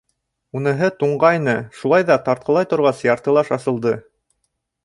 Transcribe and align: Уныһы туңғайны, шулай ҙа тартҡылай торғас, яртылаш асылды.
Уныһы 0.59 0.87
туңғайны, 1.03 1.53
шулай 1.81 2.07
ҙа 2.09 2.17
тартҡылай 2.31 2.69
торғас, 2.75 3.05
яртылаш 3.11 3.57
асылды. 3.59 3.97